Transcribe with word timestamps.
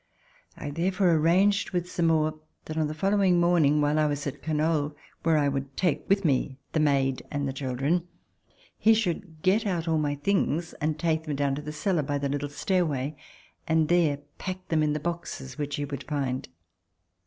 I 0.57 0.71
therefore 0.71 1.11
arranged 1.11 1.69
with 1.73 1.87
Zamore 1.87 2.39
that 2.65 2.75
on 2.75 2.87
the 2.87 2.95
following 2.95 3.39
morning, 3.39 3.81
while 3.81 3.99
I 3.99 4.07
was 4.07 4.25
at 4.25 4.41
Canoles, 4.41 4.93
where 5.21 5.37
I 5.37 5.47
would 5.47 5.77
take 5.77 6.09
with 6.09 6.25
me 6.25 6.57
the 6.71 6.79
maid 6.79 7.21
and 7.29 7.47
the 7.47 7.53
children, 7.53 8.07
he 8.79 8.95
should 8.95 9.43
get 9.43 9.67
out 9.67 9.87
all 9.87 9.99
my 9.99 10.15
things 10.15 10.73
and 10.81 10.97
take 10.97 11.25
them 11.25 11.35
down 11.35 11.53
to 11.53 11.61
the 11.61 11.71
cellar 11.71 12.01
by 12.01 12.17
the 12.17 12.29
little 12.29 12.49
stairway, 12.49 13.15
and 13.67 13.89
there 13.89 14.17
pack 14.39 14.69
them 14.69 14.81
in 14.81 14.93
the 14.93 14.99
boxes 14.99 15.59
which 15.59 15.75
he 15.75 15.85
would 15.85 16.05
find. 16.07 16.49